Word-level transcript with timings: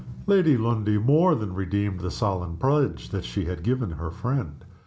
Lady 0.25 0.57
Lundie 0.57 0.97
more 0.97 1.35
than 1.35 1.53
redeemed 1.53 1.99
the 1.99 2.09
solemn 2.09 2.57
pledge 2.57 3.09
that 3.09 3.23
she 3.23 3.45
had 3.45 3.61
given 3.61 3.89
to 3.89 3.95
her 3.97 4.09
friend. 4.09 4.65